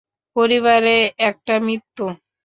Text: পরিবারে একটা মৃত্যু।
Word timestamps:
পরিবারে 0.35 0.95
একটা 1.29 1.53
মৃত্যু। 1.65 2.05